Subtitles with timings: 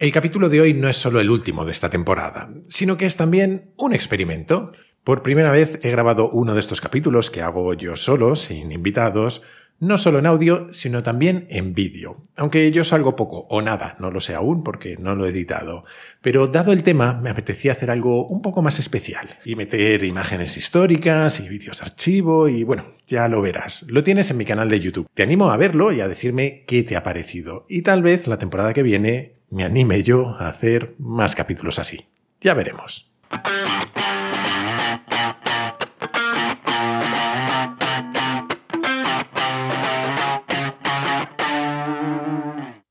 [0.00, 3.18] El capítulo de hoy no es solo el último de esta temporada, sino que es
[3.18, 4.72] también un experimento.
[5.04, 9.42] Por primera vez he grabado uno de estos capítulos que hago yo solo, sin invitados,
[9.78, 12.22] no solo en audio, sino también en vídeo.
[12.34, 15.82] Aunque yo salgo poco o nada, no lo sé aún porque no lo he editado.
[16.22, 20.56] Pero dado el tema, me apetecía hacer algo un poco más especial y meter imágenes
[20.56, 23.84] históricas y vídeos de archivo y bueno, ya lo verás.
[23.86, 25.10] Lo tienes en mi canal de YouTube.
[25.12, 27.66] Te animo a verlo y a decirme qué te ha parecido.
[27.68, 32.06] Y tal vez la temporada que viene me anime yo a hacer más capítulos así.
[32.40, 33.10] Ya veremos.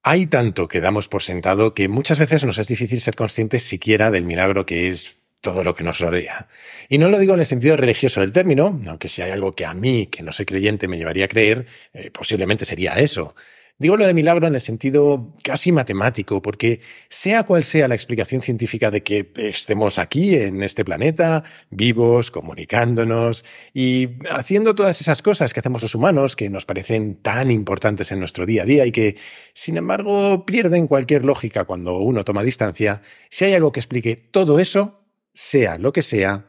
[0.04, 4.10] Hay tanto que damos por sentado que muchas veces nos es difícil ser conscientes siquiera
[4.10, 6.48] del milagro que es todo lo que nos rodea.
[6.90, 9.66] Y no lo digo en el sentido religioso del término, aunque si hay algo que
[9.66, 13.36] a mí, que no soy creyente, me llevaría a creer, eh, posiblemente sería eso.
[13.82, 18.42] Digo lo de milagro en el sentido casi matemático, porque sea cual sea la explicación
[18.42, 25.54] científica de que estemos aquí, en este planeta, vivos, comunicándonos y haciendo todas esas cosas
[25.54, 28.92] que hacemos los humanos que nos parecen tan importantes en nuestro día a día y
[28.92, 29.16] que,
[29.54, 34.60] sin embargo, pierden cualquier lógica cuando uno toma distancia, si hay algo que explique todo
[34.60, 35.00] eso,
[35.34, 36.49] sea lo que sea,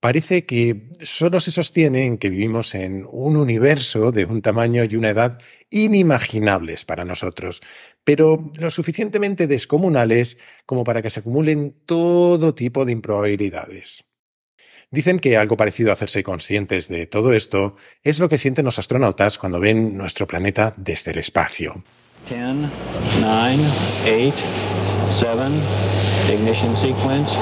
[0.00, 4.96] parece que solo se sostiene en que vivimos en un universo de un tamaño y
[4.96, 7.60] una edad inimaginables para nosotros,
[8.02, 14.04] pero lo suficientemente descomunales como para que se acumulen todo tipo de improbabilidades.
[14.90, 18.78] Dicen que algo parecido a hacerse conscientes de todo esto es lo que sienten los
[18.80, 21.84] astronautas cuando ven nuestro planeta desde el espacio.
[26.30, 27.32] Ignition sequence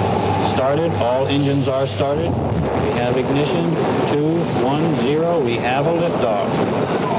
[0.54, 0.90] started.
[1.00, 2.30] All engines are started.
[2.30, 3.74] We have ignition.
[4.12, 5.40] Two, one, zero.
[5.40, 6.48] We have a liftoff.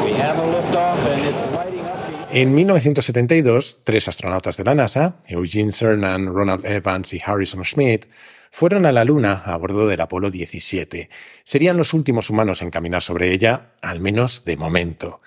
[0.04, 2.00] We have a liftoff and it's lighting up.
[2.32, 8.08] En 1972, tres astronautas de la NASA, Eugene Cernan, Ronald Evans y Harrison Schmitt,
[8.52, 11.10] fueron a la Luna a bordo del Apolo 17.
[11.44, 15.22] Serían los últimos humanos en caminar sobre ella, al menos de momento.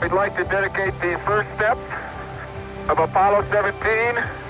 [0.00, 1.78] We'd like to dedicate the first step
[2.88, 4.41] of Apollo 17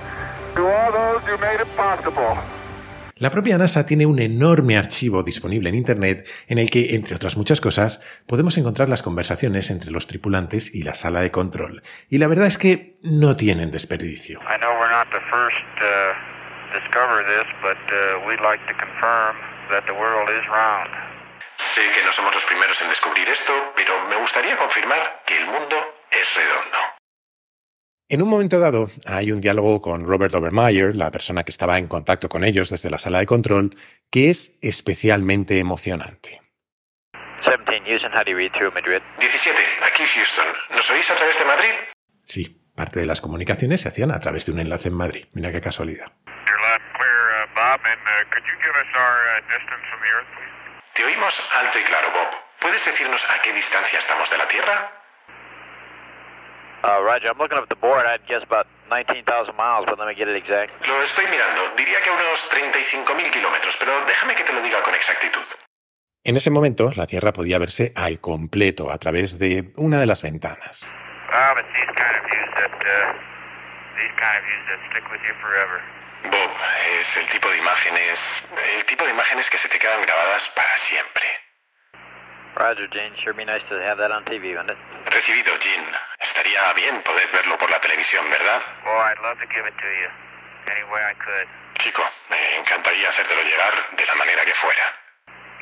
[3.23, 7.37] la propia NASA tiene un enorme archivo disponible en Internet en el que, entre otras
[7.37, 11.83] muchas cosas, podemos encontrar las conversaciones entre los tripulantes y la sala de control.
[12.11, 14.41] Y la verdad es que no tienen desperdicio.
[21.75, 25.47] Sé que no somos los primeros en descubrir esto, pero me gustaría confirmar que el
[25.47, 25.77] mundo
[26.11, 27.02] es redondo.
[28.13, 31.89] En un momento dado, hay un diálogo con Robert Obermeyer, la persona que estaba en
[31.89, 33.75] contacto con ellos desde la sala de control,
[34.11, 36.43] que es especialmente emocionante.
[39.19, 40.47] 17, aquí Houston.
[40.77, 41.71] ¿Nos oís a través de Madrid?
[42.23, 45.25] Sí, parte de las comunicaciones se hacían a través de un enlace en Madrid.
[45.33, 46.13] Mira qué casualidad.
[50.95, 52.29] Te oímos alto y claro, Bob.
[52.61, 55.02] ¿Puedes decirnos a qué distancia estamos de la Tierra?
[56.83, 58.07] Uh, Roger, I'm looking up the board.
[58.07, 60.73] I'd guess about 19,000 miles, but let me get it exact.
[60.87, 61.77] Lo estoy mirando.
[61.77, 65.47] Diría que unos 35.000 kilómetros, pero déjame que te lo diga con exactitud.
[66.25, 70.23] En ese momento, la Tierra podía verse al completo a través de una de las
[70.23, 70.93] ventanas.
[71.33, 73.13] Ah, but these kind of views that, uh,
[73.99, 75.81] these kind of views that stick with you forever.
[76.31, 76.51] Bob,
[77.01, 78.19] es el tipo de imágenes,
[78.77, 81.27] el tipo de imágenes que se te quedan grabadas para siempre.
[82.57, 83.13] Roger, Gene.
[83.23, 84.79] Sure be nice to have that on TV, wouldn't it?
[85.09, 85.89] Recibido, Gene.
[86.21, 88.61] Estaría bien poder verlo por la televisión, ¿verdad?
[88.87, 90.09] Oh, I'd love to give it to you.
[90.71, 91.49] Any way I could.
[91.81, 94.95] Chico, me encantaría hacértelo llegar de la manera que fuera.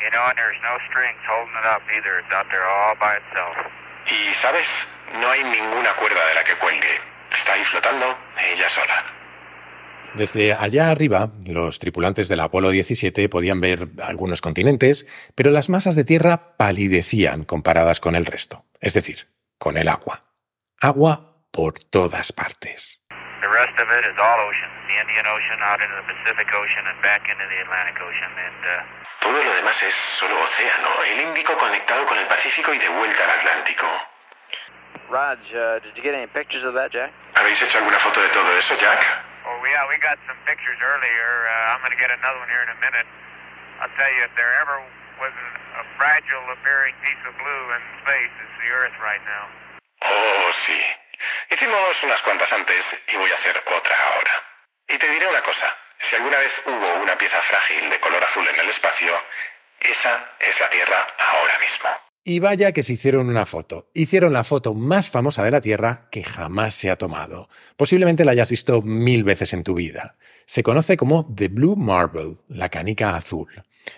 [0.02, 2.18] You know, and there's no strings holding it up either.
[2.20, 3.56] It's out there all by itself.
[4.10, 4.66] Y, ¿sabes?
[5.14, 7.00] No hay ninguna cuerda de la que cuelgue.
[7.36, 9.04] Está ahí flotando ella sola.
[10.14, 15.06] Desde allá arriba, los tripulantes del Apolo 17 podían ver algunos continentes,
[15.36, 19.28] pero las masas de tierra palidecían comparadas con el resto, es decir,
[19.58, 20.24] con el agua.
[20.80, 23.00] Agua por todas partes.
[29.20, 33.24] Todo lo demás es solo océano, el Índico conectado con el Pacífico y de vuelta
[33.24, 33.86] al Atlántico.
[35.08, 37.12] Raj, uh, did you get any pictures of that, Jack?
[37.34, 39.29] ¿Habéis hecho alguna foto de todo eso, Jack?
[39.46, 41.30] Oh, yeah, we got some pictures earlier.
[41.48, 43.08] Uh, I'm going to get another one here in a minute.
[43.80, 44.76] I'll tell you, if there ever
[45.16, 45.32] was
[45.80, 49.44] a fragile appearing piece of blue in space, it's the Earth right now.
[50.04, 50.80] Oh, sí.
[51.50, 54.42] Hicimos unas cuantas antes y voy a hacer otra ahora.
[54.88, 55.74] Y te diré una cosa.
[56.00, 59.12] Si alguna vez hubo una pieza frágil de color azul en el espacio,
[59.80, 62.09] esa es la Tierra ahora mismo.
[62.30, 63.90] Y vaya que se hicieron una foto.
[63.92, 67.48] Hicieron la foto más famosa de la Tierra que jamás se ha tomado.
[67.76, 70.16] Posiblemente la hayas visto mil veces en tu vida.
[70.46, 73.48] Se conoce como The Blue Marble, la canica azul.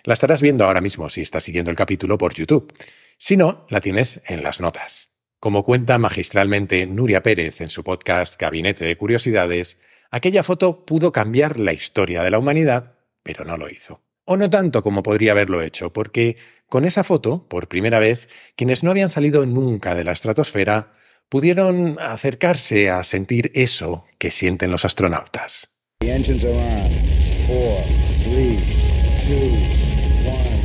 [0.04, 2.72] La estarás viendo ahora mismo si estás siguiendo el capítulo por YouTube.
[3.18, 5.10] Si no, la tienes en las notas.
[5.38, 9.76] Como cuenta magistralmente Nuria Pérez en su podcast Gabinete de Curiosidades,
[10.10, 14.00] aquella foto pudo cambiar la historia de la humanidad, pero no lo hizo.
[14.24, 16.36] O no tanto como podría haberlo hecho, porque
[16.72, 20.94] con esa foto, por primera vez, quienes no habían salido nunca de la estratosfera
[21.28, 25.68] pudieron acercarse a sentir eso que sienten los astronautas.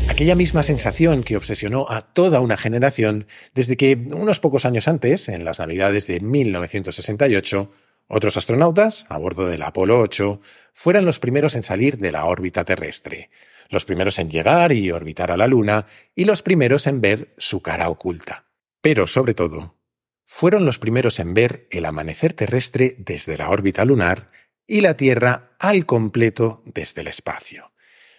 [0.07, 5.27] Aquella misma sensación que obsesionó a toda una generación desde que unos pocos años antes,
[5.27, 7.69] en las Navidades de 1968,
[8.07, 10.39] otros astronautas, a bordo del Apolo 8,
[10.73, 13.29] fueran los primeros en salir de la órbita terrestre,
[13.69, 17.61] los primeros en llegar y orbitar a la Luna y los primeros en ver su
[17.61, 18.45] cara oculta.
[18.81, 19.75] Pero, sobre todo,
[20.23, 24.31] fueron los primeros en ver el amanecer terrestre desde la órbita lunar
[24.65, 27.71] y la Tierra al completo desde el espacio.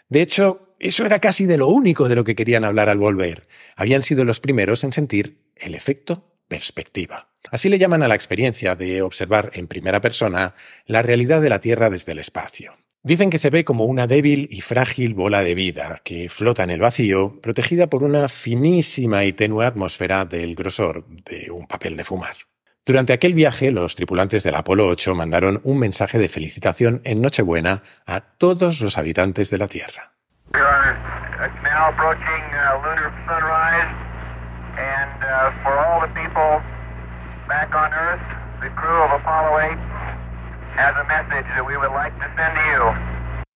[0.08, 3.48] De hecho, eso era casi de lo único de lo que querían hablar al volver.
[3.76, 7.27] Habían sido los primeros en sentir el efecto perspectiva.
[7.50, 10.54] Así le llaman a la experiencia de observar en primera persona
[10.86, 12.76] la realidad de la Tierra desde el espacio.
[13.02, 16.70] Dicen que se ve como una débil y frágil bola de vida que flota en
[16.70, 22.04] el vacío, protegida por una finísima y tenue atmósfera del grosor de un papel de
[22.04, 22.36] fumar.
[22.84, 27.82] Durante aquel viaje, los tripulantes del Apolo 8 mandaron un mensaje de felicitación en Nochebuena
[28.06, 30.12] a todos los habitantes de la Tierra.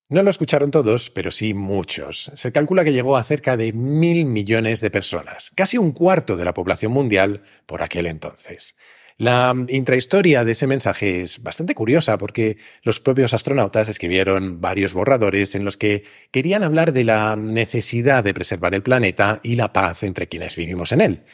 [0.09, 2.31] No lo escucharon todos, pero sí muchos.
[2.35, 6.45] Se calcula que llegó a cerca de mil millones de personas, casi un cuarto de
[6.45, 8.77] la población mundial por aquel entonces.
[9.17, 15.55] La intrahistoria de ese mensaje es bastante curiosa porque los propios astronautas escribieron varios borradores
[15.55, 20.03] en los que querían hablar de la necesidad de preservar el planeta y la paz
[20.03, 21.25] entre quienes vivimos en él.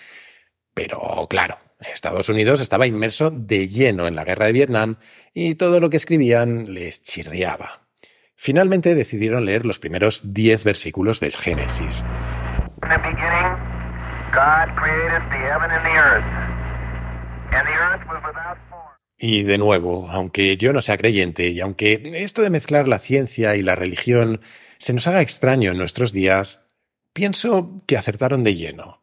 [0.75, 4.97] Pero claro, Estados Unidos estaba inmerso de lleno en la guerra de Vietnam
[5.33, 7.87] y todo lo que escribían les chirriaba.
[8.35, 12.05] Finalmente decidieron leer los primeros diez versículos del Génesis.
[19.17, 23.57] Y de nuevo, aunque yo no sea creyente y aunque esto de mezclar la ciencia
[23.57, 24.41] y la religión
[24.79, 26.61] se nos haga extraño en nuestros días,
[27.13, 29.03] pienso que acertaron de lleno.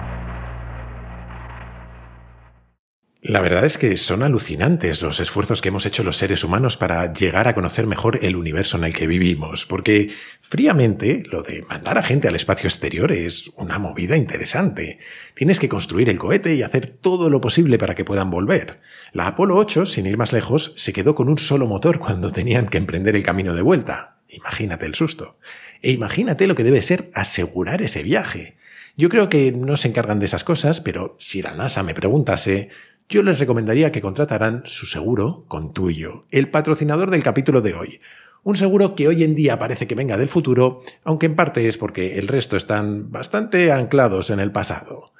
[3.23, 7.13] La verdad es que son alucinantes los esfuerzos que hemos hecho los seres humanos para
[7.13, 10.09] llegar a conocer mejor el universo en el que vivimos, porque
[10.39, 14.97] fríamente lo de mandar a gente al espacio exterior es una movida interesante.
[15.35, 18.79] Tienes que construir el cohete y hacer todo lo posible para que puedan volver.
[19.13, 22.69] La Apolo 8, sin ir más lejos, se quedó con un solo motor cuando tenían
[22.69, 24.17] que emprender el camino de vuelta.
[24.29, 25.37] Imagínate el susto.
[25.83, 28.57] E imagínate lo que debe ser asegurar ese viaje.
[28.97, 32.69] Yo creo que no se encargan de esas cosas, pero si la NASA me preguntase,
[33.11, 37.99] yo les recomendaría que contrataran su seguro con tuyo, el patrocinador del capítulo de hoy.
[38.43, 41.77] Un seguro que hoy en día parece que venga del futuro, aunque en parte es
[41.77, 45.11] porque el resto están bastante anclados en el pasado.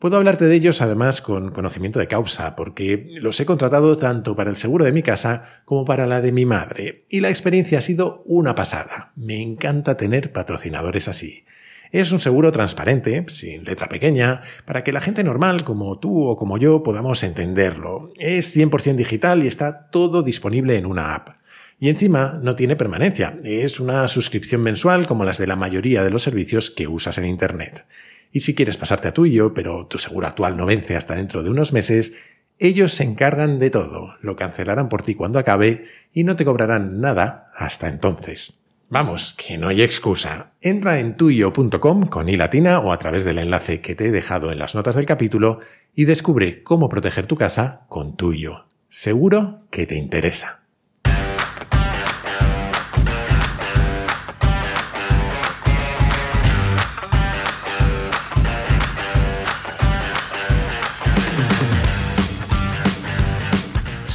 [0.00, 4.50] Puedo hablarte de ellos además con conocimiento de causa, porque los he contratado tanto para
[4.50, 7.82] el seguro de mi casa como para la de mi madre, y la experiencia ha
[7.82, 9.12] sido una pasada.
[9.14, 11.44] Me encanta tener patrocinadores así.
[11.92, 16.36] Es un seguro transparente, sin letra pequeña, para que la gente normal como tú o
[16.36, 18.12] como yo podamos entenderlo.
[18.18, 21.36] Es 100% digital y está todo disponible en una app.
[21.78, 26.10] Y encima no tiene permanencia, es una suscripción mensual como las de la mayoría de
[26.10, 27.84] los servicios que usas en Internet.
[28.32, 31.50] Y si quieres pasarte a tuyo, pero tu seguro actual no vence hasta dentro de
[31.50, 32.14] unos meses,
[32.58, 37.00] ellos se encargan de todo, lo cancelarán por ti cuando acabe y no te cobrarán
[37.00, 38.65] nada hasta entonces.
[38.88, 40.52] Vamos, que no hay excusa.
[40.60, 44.52] Entra en tuyo.com con i latina o a través del enlace que te he dejado
[44.52, 45.58] en las notas del capítulo
[45.94, 48.66] y descubre cómo proteger tu casa con tuyo.
[48.88, 50.65] Seguro que te interesa.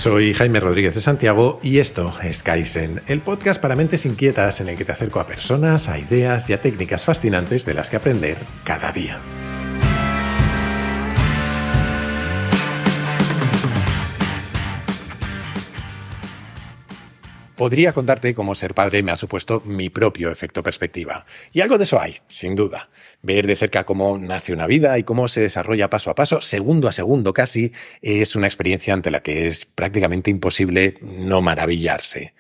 [0.02, 4.70] Soy Jaime Rodríguez de Santiago y esto es Kaizen, el podcast para mentes inquietas en
[4.70, 7.98] el que te acerco a personas, a ideas y a técnicas fascinantes de las que
[7.98, 9.20] aprender cada día.
[17.62, 21.28] Podría contarte cómo ser padre me ha supuesto mi propio efecto perspectiva.
[21.54, 22.90] Y algo de eso hay, sin duda.
[23.22, 26.88] Ver de cerca cómo nace una vida y cómo se desarrolla paso a paso, segundo
[26.88, 32.34] a segundo casi, es una experiencia ante la que es prácticamente imposible no maravillarse.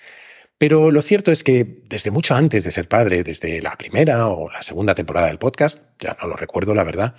[0.57, 4.49] Pero lo cierto es que desde mucho antes de ser padre, desde la primera o
[4.49, 7.13] la segunda temporada del podcast, ya no lo recuerdo la verdad,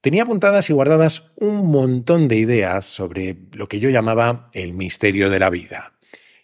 [0.00, 5.30] tenía apuntadas y guardadas un montón de ideas sobre lo que yo llamaba el misterio
[5.30, 5.93] de la vida.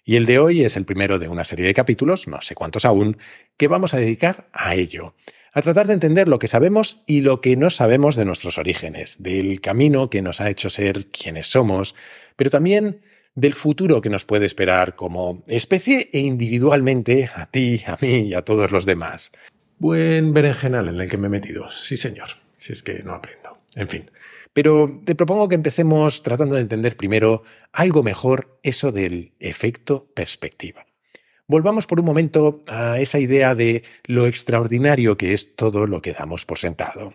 [0.05, 2.85] Y el de hoy es el primero de una serie de capítulos, no sé cuántos
[2.85, 3.19] aún,
[3.57, 5.15] que vamos a dedicar a ello,
[5.53, 9.23] a tratar de entender lo que sabemos y lo que no sabemos de nuestros orígenes,
[9.23, 11.95] del camino que nos ha hecho ser quienes somos,
[12.37, 13.01] pero también
[13.35, 18.35] del futuro que nos puede esperar como especie e individualmente a ti, a mí y
[18.35, 19.33] a todos los demás.
[19.79, 23.59] Buen berenjenal en el que me he metido, sí señor, si es que no aprendo.
[23.77, 24.11] En fin,
[24.53, 27.43] pero te propongo que empecemos tratando de entender primero
[27.73, 30.87] algo mejor eso del efecto perspectiva.
[31.47, 36.13] Volvamos por un momento a esa idea de lo extraordinario que es todo lo que
[36.13, 37.15] damos por sentado.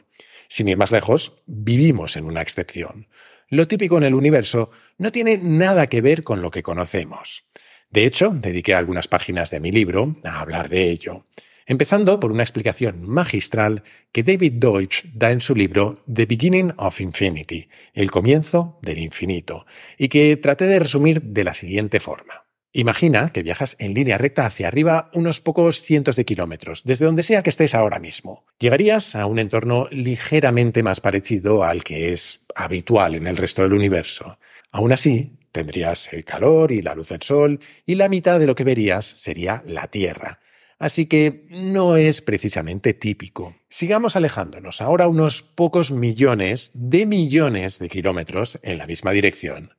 [0.49, 3.07] Sin ir más lejos, vivimos en una excepción.
[3.47, 7.45] Lo típico en el universo no tiene nada que ver con lo que conocemos.
[7.89, 11.25] De hecho, dediqué algunas páginas de mi libro a hablar de ello
[11.65, 17.01] empezando por una explicación magistral que David Deutsch da en su libro The Beginning of
[17.01, 19.65] Infinity, el comienzo del infinito,
[19.97, 22.45] y que traté de resumir de la siguiente forma.
[22.77, 27.23] Imagina que viajas en línea recta hacia arriba unos pocos cientos de kilómetros, desde donde
[27.23, 28.45] sea que estés ahora mismo.
[28.59, 33.73] Llegarías a un entorno ligeramente más parecido al que es habitual en el resto del
[33.73, 34.39] universo.
[34.71, 38.55] Aún así, tendrías el calor y la luz del sol, y la mitad de lo
[38.55, 40.41] que verías sería la Tierra,
[40.77, 43.55] Así que no es precisamente típico.
[43.69, 49.73] Sigamos alejándonos ahora unos pocos millones de millones de kilómetros en la misma dirección.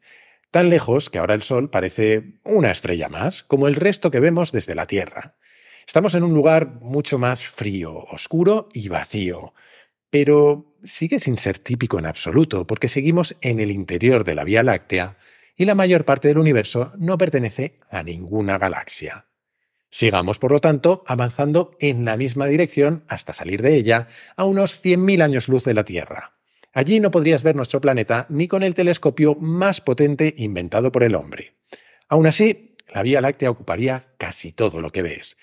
[0.51, 4.53] Tan lejos que ahora el Sol parece una estrella más, como el resto que vemos
[4.53, 5.37] desde la Tierra.
[5.87, 9.53] Estamos en un lugar mucho más frío, oscuro y vacío.
[10.09, 14.63] Pero sigue sin ser típico en absoluto, porque seguimos en el interior de la Vía
[14.63, 15.19] Láctea
[15.57, 19.26] y la mayor parte del universo no pertenece a ninguna galaxia.
[19.97, 24.85] Sigamos, por lo tanto, avanzando en la misma dirección hasta salir de ella a unos
[24.85, 26.35] 100.000 años luz de la Tierra.
[26.75, 31.15] Allí no podrías ver nuestro planeta ni con el telescopio más potente inventado por el
[31.15, 31.55] hombre.
[32.11, 35.39] Aún así, la Vía Láctea ocuparía casi todo lo que ves.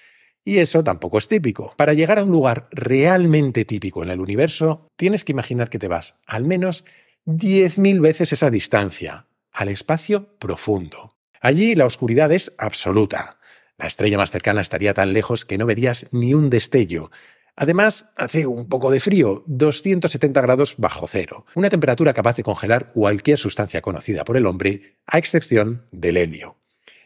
[0.46, 1.74] Y eso tampoco es típico.
[1.76, 5.88] Para llegar a un lugar realmente típico en el universo, tienes que imaginar que te
[5.88, 6.86] vas al menos
[7.26, 11.18] 10.000 veces esa distancia, al espacio profundo.
[11.42, 13.40] Allí la oscuridad es absoluta.
[13.78, 17.10] La estrella más cercana estaría tan lejos que no verías ni un destello.
[17.56, 22.92] Además, hace un poco de frío, 270 grados bajo cero, una temperatura capaz de congelar
[22.92, 26.58] cualquier sustancia conocida por el hombre, a excepción del helio.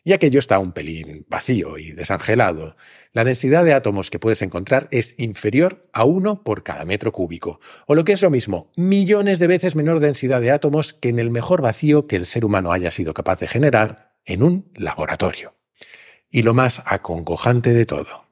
[0.05, 2.77] Y aquello está un pelín vacío y desangelado.
[3.11, 7.59] La densidad de átomos que puedes encontrar es inferior a uno por cada metro cúbico,
[7.87, 11.19] o lo que es lo mismo, millones de veces menor densidad de átomos que en
[11.19, 15.56] el mejor vacío que el ser humano haya sido capaz de generar en un laboratorio.
[16.29, 18.25] Y lo más acongojante de todo,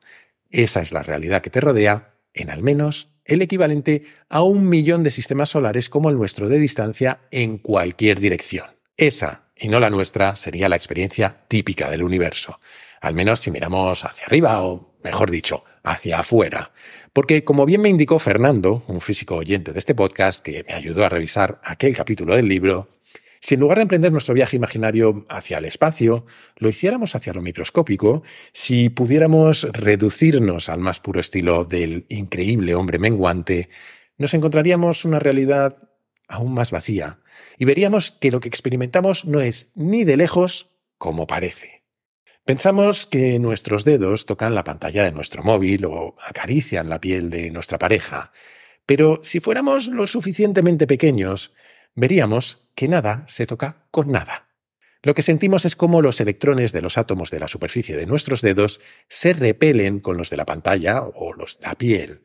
[0.50, 5.04] esa es la realidad que te rodea en al menos el equivalente a un millón
[5.04, 8.68] de sistemas solares como el nuestro de distancia en cualquier dirección.
[8.98, 12.60] Esa, y no la nuestra, sería la experiencia típica del universo,
[13.02, 16.72] al menos si miramos hacia arriba o, mejor dicho, hacia afuera.
[17.14, 21.06] Porque, como bien me indicó Fernando, un físico oyente de este podcast que me ayudó
[21.06, 22.90] a revisar aquel capítulo del libro,
[23.46, 26.26] si en lugar de emprender nuestro viaje imaginario hacia el espacio,
[26.58, 28.24] lo hiciéramos hacia lo microscópico,
[28.54, 33.70] si pudiéramos reducirnos al más puro estilo del increíble hombre menguante,
[34.18, 35.78] nos encontraríamos una realidad
[36.28, 37.20] aún más vacía
[37.60, 41.84] y veríamos que lo que experimentamos no es ni de lejos como parece.
[42.46, 47.52] Pensamos que nuestros dedos tocan la pantalla de nuestro móvil o acarician la piel de
[47.52, 48.32] nuestra pareja,
[48.88, 51.54] pero si fuéramos lo suficientemente pequeños,
[51.96, 54.48] veríamos que nada se toca con nada.
[55.02, 58.42] Lo que sentimos es cómo los electrones de los átomos de la superficie de nuestros
[58.42, 62.22] dedos se repelen con los de la pantalla o los de la piel.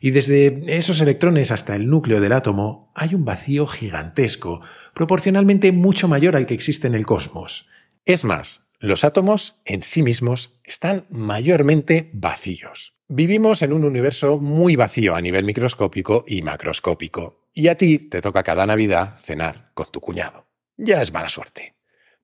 [0.00, 4.60] Y desde esos electrones hasta el núcleo del átomo hay un vacío gigantesco,
[4.94, 7.68] proporcionalmente mucho mayor al que existe en el cosmos.
[8.04, 12.94] Es más, los átomos en sí mismos están mayormente vacíos.
[13.08, 18.20] Vivimos en un universo muy vacío a nivel microscópico y macroscópico, y a ti te
[18.20, 20.46] toca cada Navidad cenar con tu cuñado.
[20.76, 21.74] Ya es mala suerte.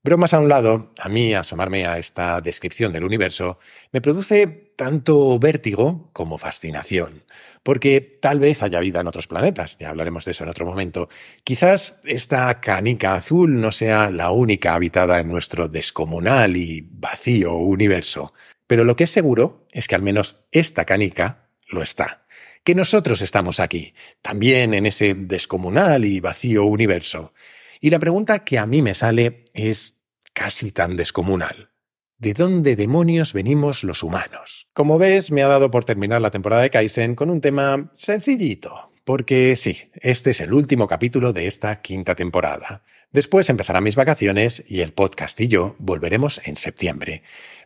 [0.04, 3.58] Bromas a un lado, a mí asomarme a esta descripción del universo
[3.90, 7.24] me produce tanto vértigo como fascinación,
[7.64, 11.08] porque tal vez haya vida en otros planetas, ya hablaremos de eso en otro momento.
[11.42, 18.34] Quizás esta canica azul no sea la única habitada en nuestro descomunal y vacío universo,
[18.68, 22.23] pero lo que es seguro es que al menos esta canica lo está,
[22.64, 27.34] que nosotros estamos aquí, también en ese descomunal y vacío universo.
[27.80, 30.00] Y la pregunta que a mí me sale es
[30.32, 31.70] casi tan descomunal.
[32.16, 34.68] ¿De dónde demonios venimos los humanos?
[34.72, 38.90] Como ves, me ha dado por terminar la temporada de Kaizen con un tema sencillito.
[39.04, 42.82] Porque sí, este es el último capítulo de esta quinta temporada.
[43.12, 47.22] Después empezarán mis vacaciones y el podcast y yo volveremos en septiembre.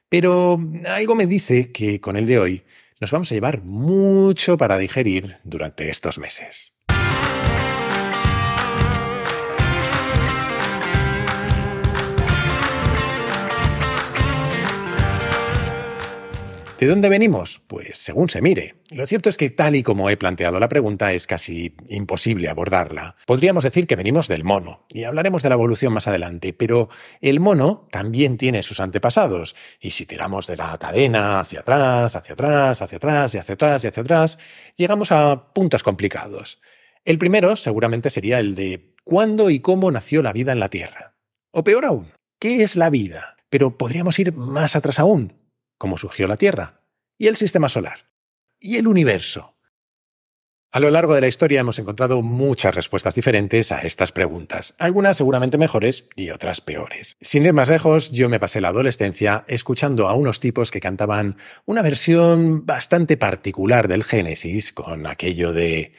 [0.09, 2.65] Pero algo me dice que con el de hoy
[3.01, 6.78] nos vamos a llevar mucho para digerir durante estos meses.
[16.79, 17.61] ¿De dónde venimos?
[17.67, 18.77] Pues según se mire.
[18.93, 23.17] Lo cierto es que tal y como he planteado la pregunta es casi imposible abordarla.
[23.27, 26.89] Podríamos decir que venimos del mono, y hablaremos de la evolución más adelante, pero
[27.21, 32.35] el mono también tiene sus antepasados, y si tiramos de la cadena hacia atrás, hacia
[32.35, 34.39] atrás, hacia atrás, y hacia atrás, y hacia atrás,
[34.77, 36.61] llegamos a puntos complicados.
[37.05, 41.17] El primero seguramente sería el de ¿cuándo y cómo nació la vida en la Tierra?
[41.51, 43.37] O peor aún, ¿qué es la vida?
[43.51, 45.39] Pero podríamos ir más atrás aún
[45.79, 46.83] cómo surgió la Tierra,
[47.17, 48.11] y el Sistema Solar,
[48.61, 49.55] y el universo.
[50.71, 55.17] A lo largo de la historia hemos encontrado muchas respuestas diferentes a estas preguntas, algunas
[55.17, 57.17] seguramente mejores y otras peores.
[57.23, 61.39] Sin ir más lejos, yo me pasé la adolescencia escuchando a unos tipos que cantaban
[61.65, 65.93] una versión bastante particular del Génesis con aquello de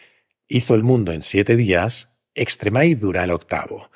[0.48, 3.90] hizo el mundo en siete días, y dura el octavo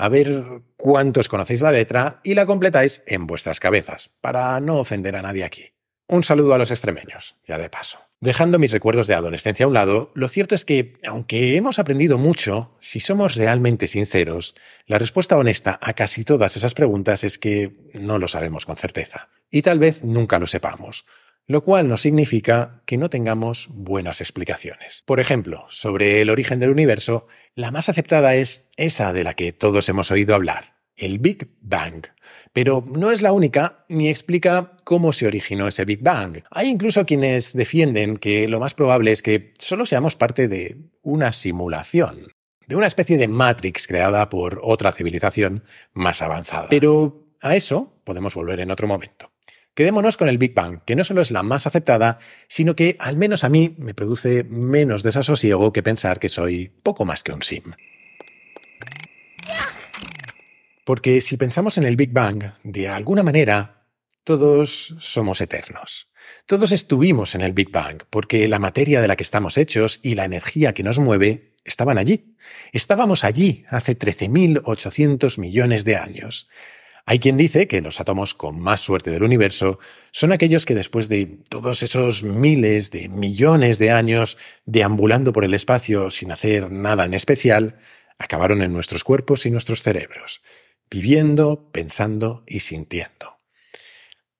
[0.00, 5.14] a ver cuántos conocéis la letra y la completáis en vuestras cabezas, para no ofender
[5.14, 5.74] a nadie aquí.
[6.08, 7.98] Un saludo a los extremeños, ya de paso.
[8.18, 12.18] Dejando mis recuerdos de adolescencia a un lado, lo cierto es que, aunque hemos aprendido
[12.18, 14.54] mucho, si somos realmente sinceros,
[14.86, 19.28] la respuesta honesta a casi todas esas preguntas es que no lo sabemos con certeza.
[19.50, 21.04] Y tal vez nunca lo sepamos
[21.50, 25.02] lo cual no significa que no tengamos buenas explicaciones.
[25.04, 29.52] Por ejemplo, sobre el origen del universo, la más aceptada es esa de la que
[29.52, 32.06] todos hemos oído hablar, el Big Bang.
[32.52, 36.44] Pero no es la única ni explica cómo se originó ese Big Bang.
[36.52, 41.32] Hay incluso quienes defienden que lo más probable es que solo seamos parte de una
[41.32, 42.28] simulación,
[42.68, 46.68] de una especie de Matrix creada por otra civilización más avanzada.
[46.70, 49.29] Pero a eso podemos volver en otro momento.
[49.74, 53.16] Quedémonos con el Big Bang, que no solo es la más aceptada, sino que al
[53.16, 57.42] menos a mí me produce menos desasosiego que pensar que soy poco más que un
[57.42, 57.62] sim.
[60.84, 63.86] Porque si pensamos en el Big Bang, de alguna manera,
[64.24, 66.10] todos somos eternos.
[66.46, 70.14] Todos estuvimos en el Big Bang, porque la materia de la que estamos hechos y
[70.14, 72.36] la energía que nos mueve estaban allí.
[72.72, 76.48] Estábamos allí hace 13.800 millones de años.
[77.06, 79.78] Hay quien dice que los átomos con más suerte del universo
[80.12, 85.54] son aquellos que después de todos esos miles de millones de años deambulando por el
[85.54, 87.78] espacio sin hacer nada en especial,
[88.18, 90.42] acabaron en nuestros cuerpos y nuestros cerebros,
[90.90, 93.40] viviendo, pensando y sintiendo.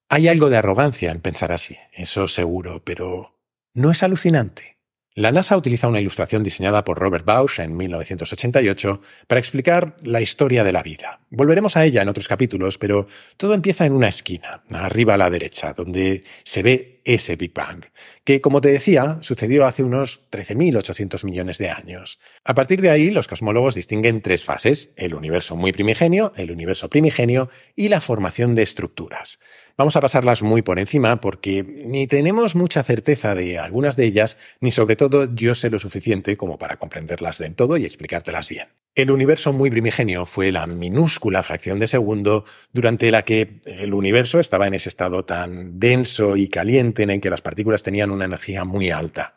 [0.08, 3.38] Hay algo de arrogancia en pensar así, eso seguro, pero
[3.74, 4.78] ¿no es alucinante?
[5.14, 10.62] La NASA utiliza una ilustración diseñada por Robert Bausch en 1988 para explicar la historia
[10.62, 11.19] de la vida.
[11.32, 15.30] Volveremos a ella en otros capítulos, pero todo empieza en una esquina, arriba a la
[15.30, 17.84] derecha, donde se ve ese Big Bang,
[18.24, 22.18] que, como te decía, sucedió hace unos 13.800 millones de años.
[22.44, 26.90] A partir de ahí, los cosmólogos distinguen tres fases, el universo muy primigenio, el universo
[26.90, 29.38] primigenio y la formación de estructuras.
[29.76, 34.36] Vamos a pasarlas muy por encima porque ni tenemos mucha certeza de algunas de ellas,
[34.60, 38.68] ni sobre todo yo sé lo suficiente como para comprenderlas del todo y explicártelas bien.
[38.94, 44.40] El universo muy primigenio fue la minúscula fracción de segundo durante la que el universo
[44.40, 48.24] estaba en ese estado tan denso y caliente en el que las partículas tenían una
[48.24, 49.36] energía muy alta.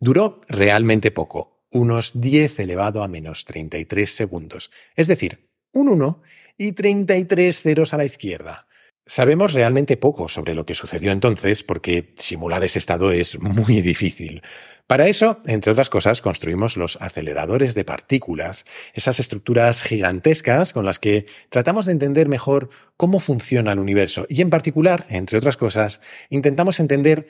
[0.00, 6.22] Duró realmente poco, unos 10 elevado a menos 33 segundos, es decir, un 1
[6.56, 8.66] y 33 ceros a la izquierda.
[9.08, 14.42] Sabemos realmente poco sobre lo que sucedió entonces porque simular ese estado es muy difícil.
[14.86, 20.98] Para eso, entre otras cosas, construimos los aceleradores de partículas, esas estructuras gigantescas con las
[20.98, 22.68] que tratamos de entender mejor
[22.98, 27.28] cómo funciona el universo y en particular, entre otras cosas, intentamos entender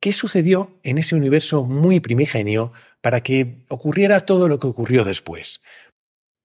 [0.00, 5.60] qué sucedió en ese universo muy primigenio para que ocurriera todo lo que ocurrió después.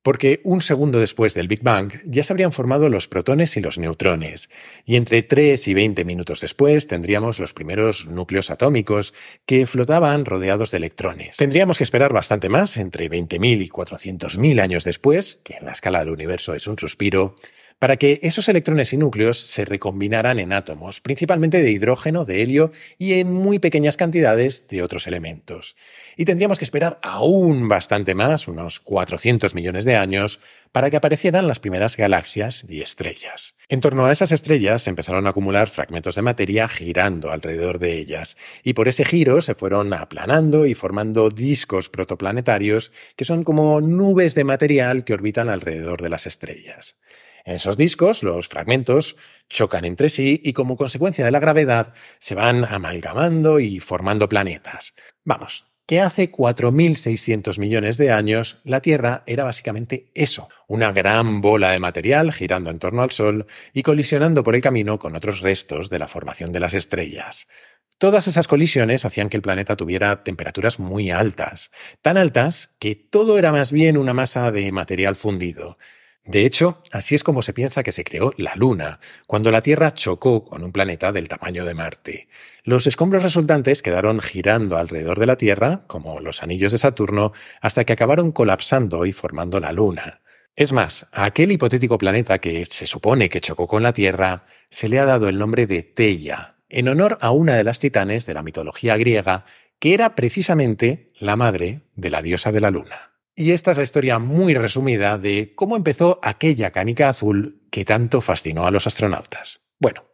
[0.06, 3.80] Porque un segundo después del Big Bang ya se habrían formado los protones y los
[3.80, 4.52] neutrones,
[4.86, 9.16] y entre 3 y 20 minutos después tendríamos los primeros núcleos atómicos
[9.48, 11.38] que flotaban rodeados de electrones.
[11.38, 16.02] Tendríamos que esperar bastante más, entre 20.000 y 400.000 años después, que en la escala
[16.02, 17.36] del universo es un suspiro,
[17.80, 22.72] para que esos electrones y núcleos se recombinaran en átomos, principalmente de hidrógeno, de helio
[22.98, 25.76] y en muy pequeñas cantidades de otros elementos.
[26.16, 30.40] Y tendríamos que esperar aún bastante más, unos 400 millones de años,
[30.72, 33.56] para que aparecieran las primeras galaxias y estrellas.
[33.70, 37.98] En torno a esas estrellas se empezaron a acumular fragmentos de materia girando alrededor de
[37.98, 43.80] ellas, y por ese giro se fueron aplanando y formando discos protoplanetarios que son como
[43.82, 46.98] nubes de material que orbitan alrededor de las estrellas.
[47.46, 49.16] En esos discos, los fragmentos
[49.50, 54.96] chocan entre sí y como consecuencia de la gravedad se van amalgamando y formando planetas.
[55.24, 61.72] Vamos, que hace 4.600 millones de años la Tierra era básicamente eso, una gran bola
[61.72, 65.92] de material girando en torno al Sol y colisionando por el camino con otros restos
[65.92, 67.46] de la formación de las estrellas.
[68.00, 71.70] Todas esas colisiones hacían que el planeta tuviera temperaturas muy altas,
[72.02, 75.78] tan altas que todo era más bien una masa de material fundido,
[76.26, 79.94] de hecho, así es como se piensa que se creó la Luna, cuando la Tierra
[79.94, 82.28] chocó con un planeta del tamaño de Marte.
[82.64, 87.84] Los escombros resultantes quedaron girando alrededor de la Tierra, como los anillos de Saturno, hasta
[87.84, 90.22] que acabaron colapsando y formando la Luna.
[90.56, 94.90] Es más, a aquel hipotético planeta que se supone que chocó con la Tierra se
[94.90, 98.34] le ha dado el nombre de Teia, en honor a una de las titanes de
[98.34, 99.46] la mitología griega,
[99.78, 103.15] que era precisamente la madre de la diosa de la Luna.
[103.36, 108.22] Y esta es la historia muy resumida de cómo empezó aquella canica azul que tanto
[108.22, 109.62] fascinó a los astronautas.
[109.78, 110.06] Bueno,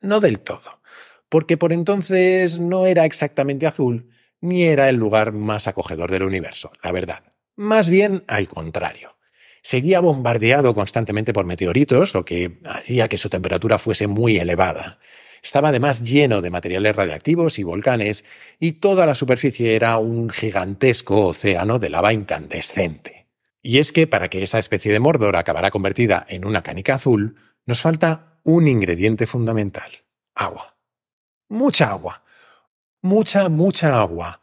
[0.00, 0.80] no del todo,
[1.28, 4.08] porque por entonces no era exactamente azul,
[4.40, 7.22] ni era el lugar más acogedor del universo, la verdad.
[7.56, 9.18] Más bien al contrario.
[9.62, 14.98] Seguía bombardeado constantemente por meteoritos, lo que hacía que su temperatura fuese muy elevada.
[15.42, 18.24] Estaba además lleno de materiales radiactivos y volcanes,
[18.60, 23.26] y toda la superficie era un gigantesco océano de lava incandescente.
[23.60, 27.36] Y es que para que esa especie de Mordor acabara convertida en una canica azul,
[27.66, 29.90] nos falta un ingrediente fundamental,
[30.34, 30.76] agua.
[31.48, 32.24] Mucha agua.
[33.02, 34.40] Mucha, mucha agua.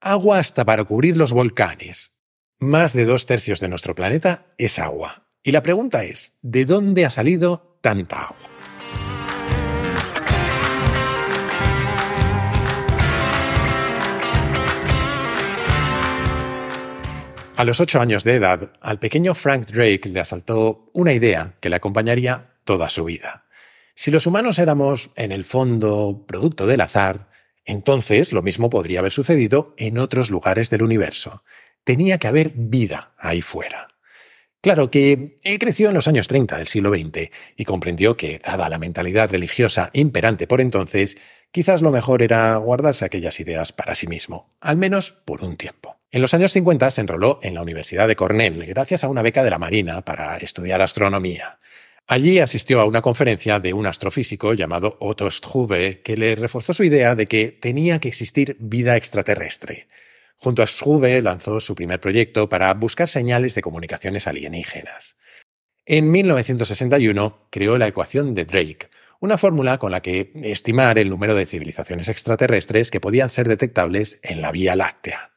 [0.00, 2.12] Agua hasta para cubrir los volcanes.
[2.58, 5.28] Más de dos tercios de nuestro planeta es agua.
[5.42, 8.43] Y la pregunta es, ¿de dónde ha salido tanta agua?
[17.56, 21.68] A los ocho años de edad, al pequeño Frank Drake le asaltó una idea que
[21.68, 23.44] le acompañaría toda su vida.
[23.94, 27.28] Si los humanos éramos, en el fondo, producto del azar,
[27.64, 31.44] entonces lo mismo podría haber sucedido en otros lugares del universo.
[31.84, 33.86] Tenía que haber vida ahí fuera.
[34.60, 38.68] Claro que él creció en los años 30 del siglo XX y comprendió que, dada
[38.68, 41.18] la mentalidad religiosa imperante por entonces,
[41.52, 46.00] quizás lo mejor era guardarse aquellas ideas para sí mismo, al menos por un tiempo.
[46.10, 49.42] En los años 50 se enroló en la Universidad de Cornell gracias a una beca
[49.42, 51.58] de la Marina para estudiar astronomía.
[52.06, 56.84] Allí asistió a una conferencia de un astrofísico llamado Otto Struve que le reforzó su
[56.84, 59.88] idea de que tenía que existir vida extraterrestre.
[60.36, 65.16] Junto a Struve lanzó su primer proyecto para buscar señales de comunicaciones alienígenas.
[65.86, 68.88] En 1961 creó la ecuación de Drake,
[69.20, 74.20] una fórmula con la que estimar el número de civilizaciones extraterrestres que podían ser detectables
[74.22, 75.33] en la Vía Láctea.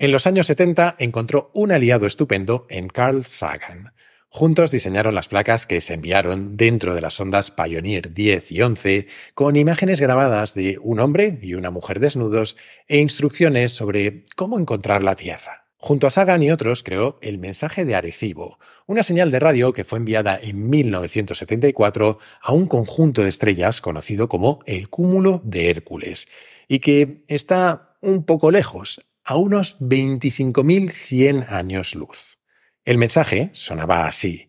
[0.00, 3.94] En los años 70 encontró un aliado estupendo en Carl Sagan.
[4.28, 9.06] Juntos diseñaron las placas que se enviaron dentro de las sondas Pioneer 10 y 11
[9.34, 12.56] con imágenes grabadas de un hombre y una mujer desnudos
[12.86, 15.66] e instrucciones sobre cómo encontrar la Tierra.
[15.78, 19.82] Junto a Sagan y otros creó el mensaje de Arecibo, una señal de radio que
[19.82, 26.28] fue enviada en 1974 a un conjunto de estrellas conocido como el cúmulo de Hércules,
[26.68, 32.38] y que está un poco lejos, a unos 25.100 años luz.
[32.86, 34.48] El mensaje sonaba así.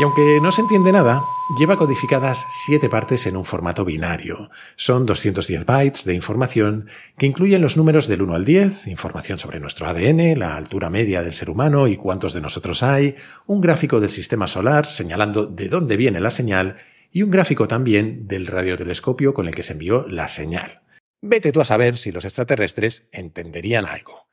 [0.00, 1.22] Y aunque no se entiende nada,
[1.56, 4.50] lleva codificadas siete partes en un formato binario.
[4.74, 9.60] Son 210 bytes de información que incluyen los números del 1 al 10, información sobre
[9.60, 13.14] nuestro ADN, la altura media del ser humano y cuántos de nosotros hay,
[13.46, 16.74] un gráfico del sistema solar señalando de dónde viene la señal
[17.12, 20.81] y un gráfico también del radiotelescopio con el que se envió la señal.
[21.24, 24.26] Vete tú a saber si los extraterrestres entenderían algo.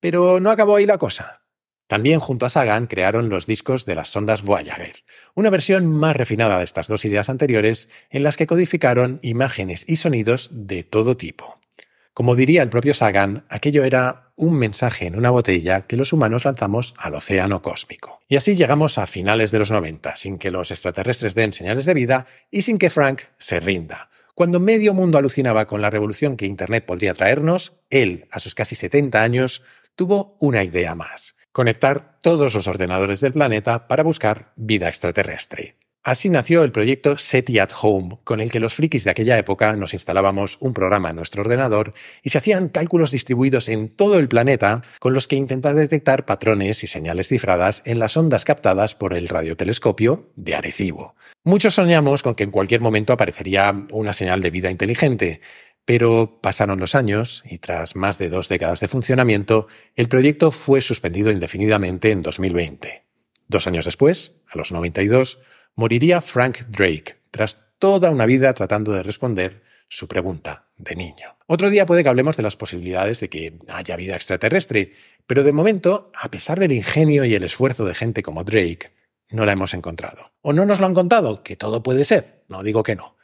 [0.00, 1.42] Pero no acabó ahí la cosa.
[1.88, 6.56] También junto a Sagan crearon los discos de las sondas Voyager, una versión más refinada
[6.56, 11.60] de estas dos ideas anteriores en las que codificaron imágenes y sonidos de todo tipo.
[12.14, 16.46] Como diría el propio Sagan, aquello era un mensaje en una botella que los humanos
[16.46, 18.20] lanzamos al océano cósmico.
[18.26, 21.92] Y así llegamos a finales de los 90, sin que los extraterrestres den señales de
[21.92, 24.08] vida y sin que Frank se rinda.
[24.36, 28.74] Cuando medio mundo alucinaba con la revolución que Internet podría traernos, él, a sus casi
[28.74, 29.62] 70 años,
[29.94, 31.36] tuvo una idea más.
[31.52, 35.76] Conectar todos los ordenadores del planeta para buscar vida extraterrestre.
[36.06, 39.74] Así nació el proyecto SETI at Home, con el que los frikis de aquella época
[39.74, 44.28] nos instalábamos un programa en nuestro ordenador y se hacían cálculos distribuidos en todo el
[44.28, 49.14] planeta con los que intentar detectar patrones y señales cifradas en las ondas captadas por
[49.14, 51.16] el radiotelescopio de Arecibo.
[51.42, 55.40] Muchos soñamos con que en cualquier momento aparecería una señal de vida inteligente,
[55.84, 59.66] pero pasaron los años y tras más de dos décadas de funcionamiento,
[59.96, 63.02] el proyecto fue suspendido indefinidamente en 2020.
[63.48, 65.40] Dos años después, a los 92,
[65.76, 71.36] moriría Frank Drake tras toda una vida tratando de responder su pregunta de niño.
[71.46, 74.94] Otro día puede que hablemos de las posibilidades de que haya vida extraterrestre,
[75.26, 78.92] pero de momento, a pesar del ingenio y el esfuerzo de gente como Drake,
[79.28, 80.32] no la hemos encontrado.
[80.40, 83.16] O no nos lo han contado, que todo puede ser, no digo que no.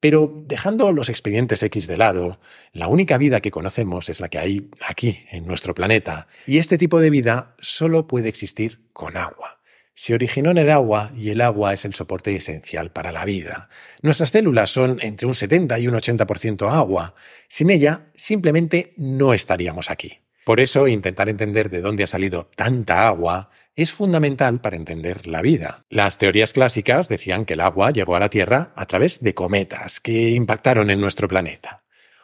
[0.00, 2.40] Pero dejando los expedientes X de lado,
[2.72, 6.76] la única vida que conocemos es la que hay aquí, en nuestro planeta, y este
[6.76, 9.59] tipo de vida solo puede existir con agua
[9.94, 13.68] se originó en el agua y el agua es el soporte esencial para la vida.
[14.02, 17.14] Nuestras células son entre un 70 y un 80% agua.
[17.48, 20.20] Sin ella, simplemente no estaríamos aquí.
[20.44, 25.42] Por eso, intentar entender de dónde ha salido tanta agua es fundamental para entender la
[25.42, 25.84] vida.
[25.88, 30.00] Las teorías clásicas decían que el agua llegó a la Tierra a través de cometas
[30.00, 31.82] que impactaron en nuestro planeta.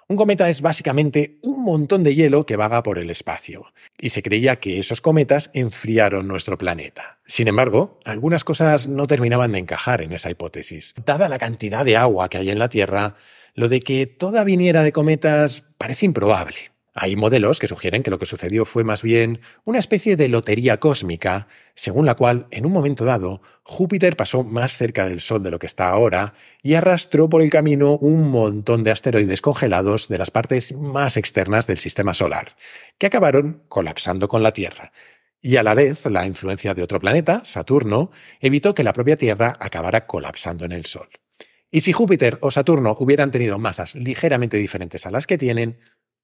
[0.08, 4.22] Un cometa es básicamente un montón de hielo que vaga por el espacio, y se
[4.22, 7.18] creía que esos cometas enfriaron nuestro planeta.
[7.26, 10.94] Sin embargo, algunas cosas no terminaban de encajar en esa hipótesis.
[11.04, 13.16] Dada la cantidad de agua que hay en la Tierra,
[13.54, 16.75] lo de que toda viniera de cometas parece improbable.
[16.98, 20.80] Hay modelos que sugieren que lo que sucedió fue más bien una especie de lotería
[20.80, 25.50] cósmica, según la cual, en un momento dado, Júpiter pasó más cerca del Sol de
[25.50, 26.32] lo que está ahora
[26.62, 31.66] y arrastró por el camino un montón de asteroides congelados de las partes más externas
[31.66, 32.56] del sistema solar,
[32.96, 34.90] que acabaron colapsando con la Tierra.
[35.42, 39.54] Y a la vez, la influencia de otro planeta, Saturno, evitó que la propia Tierra
[39.60, 41.10] acabara colapsando en el Sol.
[41.70, 45.78] Y si Júpiter o Saturno hubieran tenido masas ligeramente diferentes a las que tienen,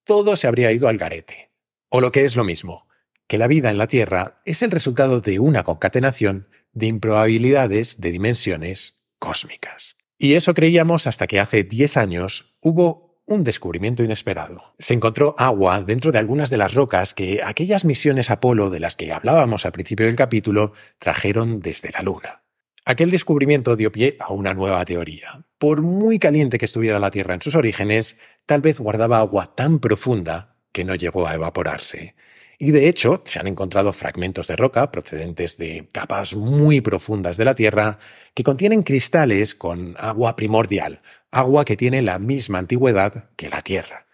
[0.05, 1.53] todo se habría ido al garete.
[1.89, 2.89] O lo que es lo mismo,
[3.27, 8.11] que la vida en la Tierra es el resultado de una concatenación de improbabilidades de
[8.11, 9.97] dimensiones cósmicas.
[10.19, 14.75] Y eso creíamos hasta que hace 10 años hubo un descubrimiento inesperado.
[14.79, 18.97] Se encontró agua dentro de algunas de las rocas que aquellas misiones Apolo de las
[18.97, 22.42] que hablábamos al principio del capítulo trajeron desde la Luna.
[22.85, 25.45] Aquel descubrimiento dio pie a una nueva teoría.
[25.59, 29.79] Por muy caliente que estuviera la Tierra en sus orígenes, tal vez guardaba agua tan
[29.79, 32.17] profunda que no llegó a evaporarse.
[32.59, 37.45] Y de hecho, se han encontrado fragmentos de roca procedentes de capas muy profundas de
[37.45, 37.99] la Tierra
[38.35, 44.07] que contienen cristales con agua primordial, agua que tiene la misma antigüedad que la Tierra.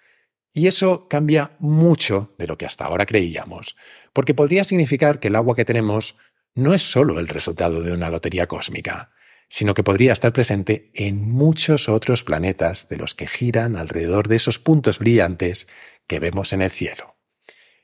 [0.52, 3.76] Y eso cambia mucho de lo que hasta ahora creíamos,
[4.12, 6.16] porque podría significar que el agua que tenemos
[6.54, 9.12] no es solo el resultado de una lotería cósmica,
[9.48, 14.36] sino que podría estar presente en muchos otros planetas de los que giran alrededor de
[14.36, 15.68] esos puntos brillantes
[16.06, 17.16] que vemos en el cielo,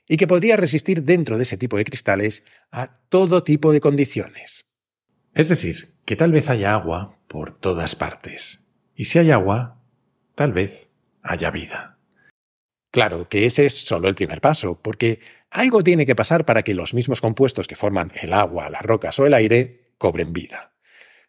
[0.07, 4.67] y que podría resistir dentro de ese tipo de cristales a todo tipo de condiciones.
[5.35, 9.83] Es decir, que tal vez haya agua por todas partes, y si hay agua,
[10.35, 10.91] tal vez
[11.23, 11.94] haya vida.
[12.95, 15.19] Claro que ese es solo el primer paso, porque
[15.51, 19.19] algo tiene que pasar para que los mismos compuestos que forman el agua, las rocas
[19.19, 20.77] o el aire cobren vida.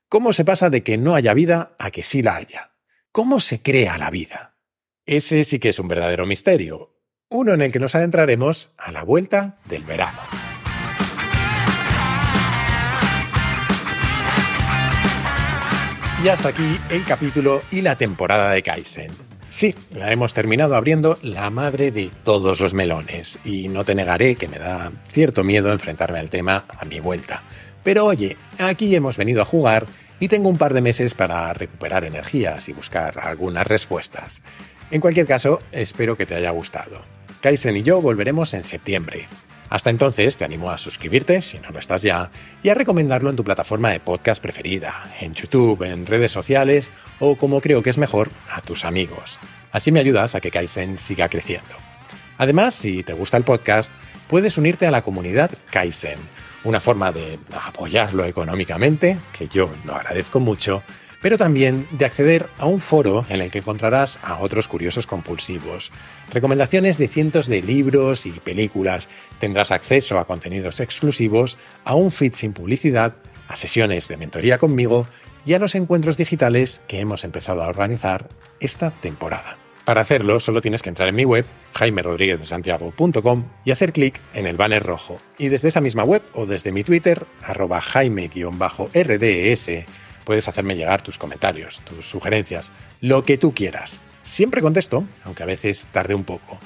[0.08, 2.76] ¿Cómo se pasa de que no haya vida a que sí la haya?
[3.12, 4.60] ¿Cómo se crea la vida?
[5.08, 7.00] Ese sí que es un verdadero misterio,
[7.30, 10.20] uno en el que nos adentraremos a la vuelta del verano.
[16.24, 19.25] Y hasta aquí el capítulo y la temporada de Kaizen.
[19.56, 24.36] Sí, la hemos terminado abriendo la madre de todos los melones, y no te negaré
[24.36, 27.42] que me da cierto miedo enfrentarme al tema a mi vuelta.
[27.82, 29.86] Pero oye, aquí hemos venido a jugar
[30.20, 34.42] y tengo un par de meses para recuperar energías y buscar algunas respuestas.
[34.92, 37.06] En cualquier caso, espero que te haya gustado.
[37.40, 39.30] Kaisen y yo volveremos en septiembre.
[39.70, 42.30] Hasta entonces te animo a suscribirte, si no lo estás ya,
[42.62, 47.36] y a recomendarlo en tu plataforma de podcast preferida, en YouTube, en redes sociales o,
[47.36, 49.40] como creo que es mejor, a tus amigos.
[49.72, 51.76] Así me ayudas a que Kaizen siga creciendo.
[52.38, 53.94] Además, si te gusta el podcast,
[54.28, 56.20] puedes unirte a la comunidad Kaizen,
[56.64, 60.84] una forma de apoyarlo económicamente, que yo lo agradezco mucho,
[61.26, 65.92] pero también de acceder a un foro en el que encontrarás a otros curiosos compulsivos,
[66.32, 69.10] recomendaciones de cientos de libros y películas,
[69.40, 73.16] tendrás acceso a contenidos exclusivos, a un feed sin publicidad,
[73.48, 75.08] a sesiones de mentoría conmigo
[75.48, 79.58] y a los encuentros digitales que hemos empezado a organizar esta temporada.
[79.84, 84.58] Para hacerlo, solo tienes que entrar en mi web, jaimerodriguezdesantiago.com, y hacer clic en el
[84.58, 85.20] banner rojo.
[85.40, 89.70] Y desde esa misma web o desde mi Twitter, arroba jaime-rds,
[90.26, 94.00] puedes hacerme llegar tus comentarios, tus sugerencias, lo que tú quieras.
[94.24, 96.60] Siempre contesto, aunque a veces tarde un poco.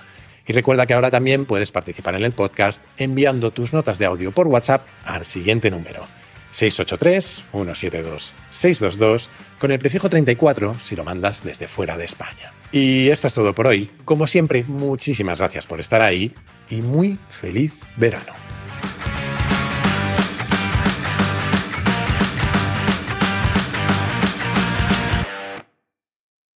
[0.48, 4.32] Y recuerda que ahora también puedes participar en el podcast enviando tus notas de audio
[4.32, 6.08] por WhatsApp al siguiente número
[6.56, 9.28] 683-172-622
[9.60, 12.54] con el prefijo 34 si lo mandas desde fuera de España.
[12.72, 13.90] Y esto es todo por hoy.
[14.06, 16.34] Como siempre, muchísimas gracias por estar ahí
[16.70, 18.49] y muy feliz verano.